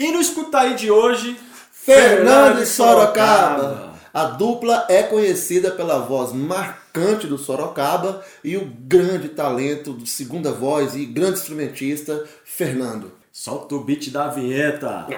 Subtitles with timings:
[0.00, 1.36] E no Escuta aí de hoje,
[1.72, 3.94] Fernando e Sorocaba.
[4.14, 10.52] A dupla é conhecida pela voz marcante do Sorocaba e o grande talento de segunda
[10.52, 13.10] voz e grande instrumentista, Fernando.
[13.32, 15.08] Solta o beat da vinheta.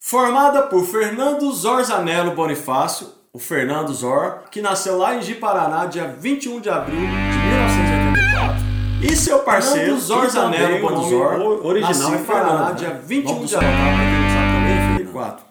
[0.00, 6.60] Formada por Fernando Zorzanello Bonifácio, o Fernando Zor, que nasceu lá em Ji-Paraná, dia 21
[6.60, 8.68] de abril de 1984.
[9.02, 15.47] E seu parceiro, Zorzanello Bonizor, original em Paraná, dia 21 de abril de 1984.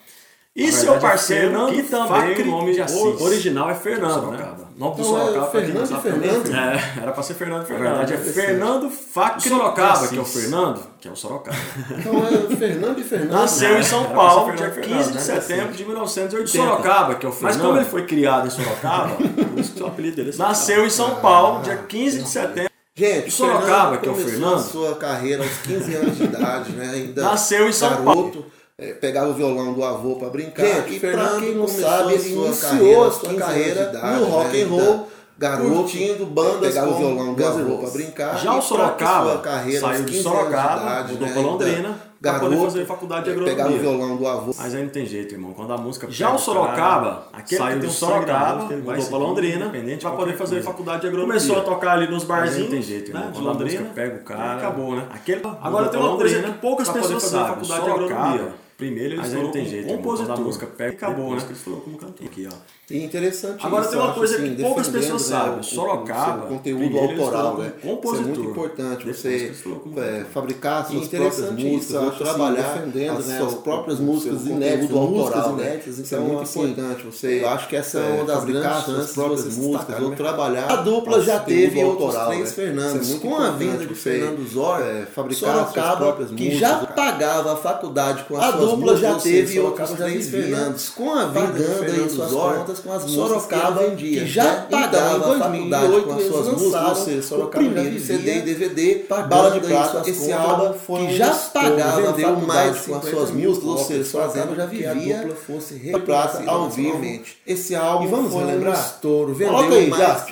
[0.57, 3.21] E seu parceiro, que também o nome de Assis.
[3.21, 4.55] original é Fernando, né?
[4.75, 6.55] Nome do Então, é Sorocaba, Fernando e também é Fernando?
[6.55, 7.85] É, era pra ser Fernando e Fernando.
[7.85, 8.17] Na verdade é.
[8.17, 11.57] Fernando Facri Sorocaba, que é o Fernando, que é o Sorocaba.
[11.99, 13.31] Então é Fernando e Fernando.
[13.31, 15.71] Nasceu em São Paulo, dia Fernando e 15 de Fernando, setembro né?
[15.73, 16.69] de 1980.
[16.69, 17.53] Sorocaba, que é o Fernando.
[17.53, 20.85] Mas como ele foi criado em Sorocaba, por isso que o apelido dele é Nasceu
[20.88, 22.71] em São Paulo, dia 15 de setembro.
[22.95, 24.55] Gente, Sorocaba, Fernando que é o começou Fernando.
[24.55, 26.89] a sua carreira aos 15 anos de idade, né?
[26.94, 28.45] Ainda Nasceu em São garoto,
[28.80, 30.64] é, pegava o violão do avô para brincar.
[30.64, 33.84] Gente, e Fernando pra quem não sabe, a ele sua iniciou carreira sua 15 carreira
[33.86, 34.61] de idade, no rock né?
[34.61, 35.08] and roll,
[35.39, 38.38] Garoto, curtindo bandas pegava o violão do avô pra brincar.
[38.38, 41.34] Já o Sorocaba sua carreira saiu de 15 anos Sorocaba, mudou né?
[41.34, 43.56] pra Ainda Londrina, pra garoto, poder fazer faculdade de é, agronomia.
[43.56, 44.52] Pegava o violão do avô.
[44.58, 45.53] Mas aí não tem jeito, irmão.
[45.53, 49.06] Quando a música Já o Sorocaba, cara, aquele saiu que tem do Sorocaba, música, mudou
[49.08, 50.69] pra Londrina, de pra poder fazer coisa.
[50.69, 51.34] faculdade de agronomia.
[51.39, 53.23] Começou a tocar ali nos barzinhos, não tem jeito, irmão.
[53.25, 53.94] né, de Quando a música Londrina.
[53.95, 55.08] pega o cara, acabou, né?
[55.12, 58.66] Aquele, Agora tem uma coisa que poucas pessoas sabem, faculdade de Sorocaba, agronomia.
[58.78, 60.39] Primeiro ele estourou não tem como jeito, compositor.
[60.39, 61.39] Música pega, acabou, depois né?
[61.39, 62.25] que ele estourou como cantor.
[62.28, 62.56] Aqui, ó.
[62.89, 65.58] E interessante Agora isso, tem uma coisa assim, que poucas pessoas né, sabem.
[65.58, 67.73] o- o Sorocaba, seu conteúdo autoral, né?
[67.81, 68.14] compositor.
[68.14, 72.61] Isso é muito importante, você que é, fabricar suas E próprias músicas, acho, assim, trabalhar
[72.75, 75.64] defendendo, as né, suas o- próprias o músicas inéditas, autoral, né?
[75.66, 77.06] inéditas, isso é Então, muito assim, importante.
[77.08, 80.72] Você, acho que essa é é, uma das grandes chances de você músicas, ou trabalhar.
[80.72, 82.56] A dupla já teve outros autoral, três né?
[82.56, 83.08] Fernandos.
[83.09, 86.69] Isso é Com a vinda de Fernando Zor, é, fabricar suas próprias que músicas, já
[86.80, 86.88] cara.
[86.94, 90.89] pagava a faculdade com A suas dupla já teve outros três vivia Fernandos.
[90.89, 94.67] Com a aí Fernando suas Zor, contas com as Sorocaba que vendia, que já né?
[94.69, 98.07] pagava em a faculdade 2008 com as suas músicas, seja, o Sorocaba já primeiro vivia
[98.07, 102.95] CD e DVD, Bala de Prata, esse álbum foi que já pagava vendeu mais com
[102.95, 105.73] as 50 suas mil músicas, ou seja, Sorocaba já fazendo que a vivia dupla fosse
[105.75, 107.23] de prata reconhecida ao vivo.
[107.45, 108.77] Esse álbum E vamos foi relembrar?
[108.77, 110.25] um estouro, vendeu Coloca aí, mais.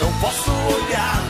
[0.00, 1.23] Não posso olhar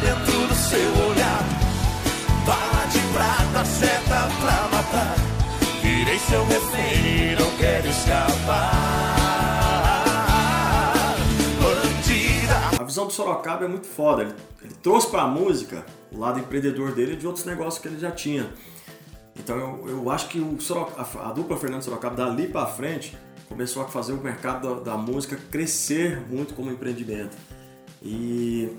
[6.28, 8.74] seu refém não quero escapar.
[11.60, 12.80] Bandida.
[12.80, 14.22] A visão do Sorocaba é muito foda.
[14.22, 18.10] Ele, ele trouxe pra música o lado empreendedor dele de outros negócios que ele já
[18.10, 18.48] tinha.
[19.38, 23.16] Então eu, eu acho que o Soroca- a, a dupla Fernando Sorocaba, dali pra frente,
[23.48, 27.36] começou a fazer o mercado da, da música crescer muito como empreendimento.
[28.02, 28.70] E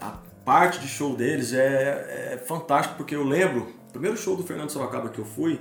[0.00, 0.12] a
[0.44, 4.70] parte de show deles é, é fantástico, porque eu lembro, o primeiro show do Fernando
[4.70, 5.60] Sorocaba que eu fui,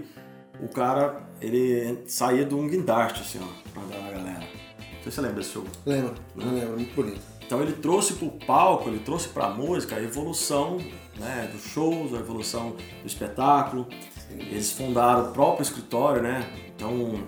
[0.62, 4.40] o cara, ele saía de um guindaste, assim, ó, pra andar na galera.
[4.40, 5.64] Não sei se você lembra desse show.
[5.86, 7.22] Lembro, não lembro, muito bonito.
[7.46, 10.78] Então ele trouxe para o palco, ele trouxe para a música a evolução
[11.18, 13.88] né, dos shows, a evolução do espetáculo.
[14.30, 16.46] Eles fundaram o próprio escritório, né?
[16.76, 17.24] Então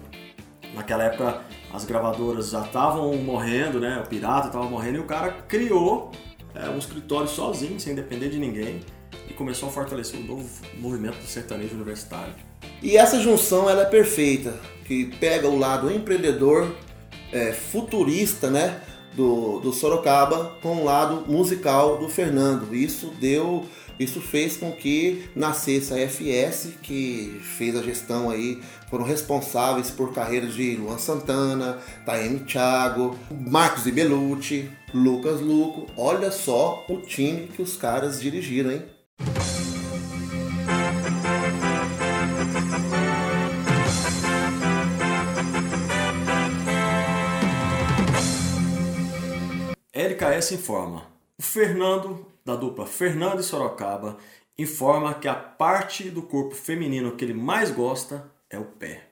[0.73, 1.41] naquela época
[1.73, 4.01] as gravadoras já estavam morrendo, né?
[4.03, 6.11] O pirata estava morrendo e o cara criou
[6.53, 8.81] é, um escritório sozinho, sem depender de ninguém,
[9.29, 12.33] e começou a fortalecer o novo movimento do sertanejo universitário.
[12.81, 14.53] E essa junção ela é perfeita,
[14.85, 16.73] que pega o lado empreendedor,
[17.31, 18.81] é, futurista, né,
[19.13, 22.73] do, do Sorocaba com o lado musical do Fernando.
[22.73, 23.65] Isso deu,
[23.99, 30.13] isso fez com que nascesse a FS, que fez a gestão aí, foram responsáveis por
[30.13, 35.87] carreiras de Luan Santana, Taeme Thiago, Marcos e Belucci, Lucas Luco.
[35.97, 38.98] Olha só o time que os caras dirigiram, hein?
[50.29, 51.03] LKS informa.
[51.37, 54.17] O Fernando, da dupla Fernando e Sorocaba,
[54.57, 59.07] informa que a parte do corpo feminino que ele mais gosta é o pé.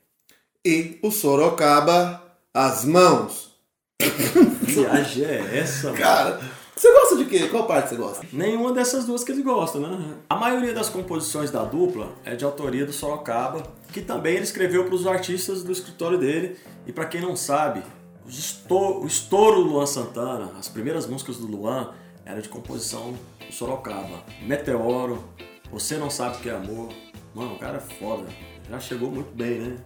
[0.65, 2.21] E o Sorocaba,
[2.53, 3.56] as mãos.
[4.62, 5.97] Viagem é essa, mano?
[5.97, 6.42] Cara,
[6.75, 7.47] você gosta de quê?
[7.47, 8.27] Qual parte você gosta?
[8.31, 10.15] Nenhuma dessas duas que ele gosta, né?
[10.30, 14.86] A maioria das composições da dupla é de autoria do Sorocaba, que também ele escreveu
[14.86, 16.57] para os artistas do escritório dele.
[16.86, 17.81] E para quem não sabe,
[18.27, 21.94] o estouro do Luan Santana, as primeiras músicas do Luan,
[22.25, 24.24] era de composição do Sorocaba.
[24.41, 25.24] Meteoro,
[25.71, 26.91] Você Não Sabe O Que É Amor.
[27.33, 28.25] Mano, o cara é foda.
[28.69, 29.77] Já chegou muito bem, né?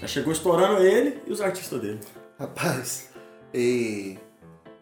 [0.00, 2.00] Já chegou estourando ele e os artistas dele.
[2.38, 3.10] Rapaz,
[3.52, 4.18] e,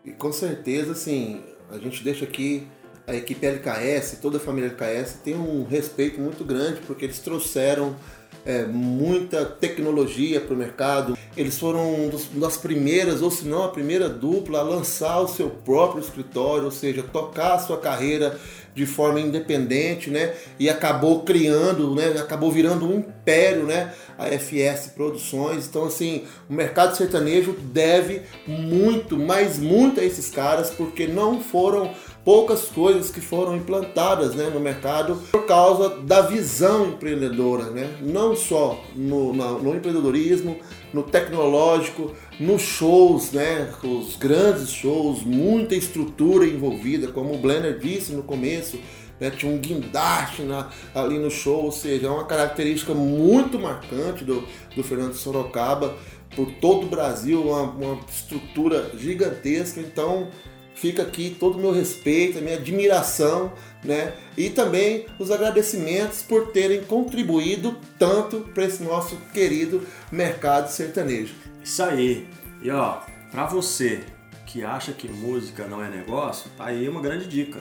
[0.05, 2.67] e com certeza, assim, A gente deixa aqui
[3.07, 7.97] a equipe LKS, toda a família LKS tem um respeito muito grande porque eles trouxeram
[8.45, 11.17] é, muita tecnologia para o mercado.
[11.37, 15.49] Eles foram uma das primeiras, ou se não a primeira dupla, a lançar o seu
[15.49, 18.39] próprio escritório, ou seja, tocar a sua carreira
[18.75, 20.35] de forma independente, né?
[20.59, 22.09] E acabou criando, né?
[22.19, 23.93] Acabou virando um império, né?
[24.19, 25.67] A FS Produções.
[25.67, 31.91] Então, assim, o mercado sertanejo deve muito, mas muito a esses caras, porque não foram
[32.25, 37.97] poucas coisas que foram implantadas né, no mercado por causa da visão empreendedora, né?
[38.01, 40.57] não só no, no, no empreendedorismo,
[40.93, 43.73] no tecnológico, nos shows, né?
[43.83, 48.79] os grandes shows, muita estrutura envolvida, como o Blender disse no começo,
[49.19, 49.31] né?
[49.31, 54.45] tinha um guindaste na, ali no show, ou seja, é uma característica muito marcante do,
[54.77, 55.97] do Fernando Sorocaba
[56.37, 60.29] por todo o Brasil, uma, uma estrutura gigantesca, então
[60.75, 63.53] Fica aqui todo o meu respeito, a minha admiração,
[63.85, 64.15] né?
[64.37, 71.35] E também os agradecimentos por terem contribuído tanto para esse nosso querido mercado sertanejo.
[71.63, 72.27] Isso aí.
[72.63, 74.01] E ó, para você
[74.47, 77.61] que acha que música não é negócio, tá aí uma grande dica.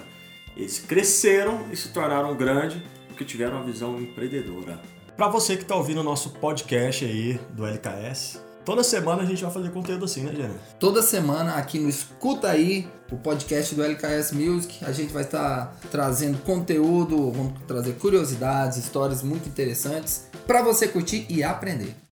[0.56, 4.80] Eles cresceram e se tornaram grandes porque tiveram uma visão empreendedora.
[5.16, 9.44] Para você que está ouvindo o nosso podcast aí do LKS, Toda semana a gente
[9.44, 10.56] vai fazer conteúdo assim, né, Jana?
[10.80, 15.76] Toda semana aqui no Escuta Aí, o podcast do LKS Music, a gente vai estar
[15.90, 21.96] trazendo conteúdo, vamos trazer curiosidades, histórias muito interessantes para você curtir e aprender.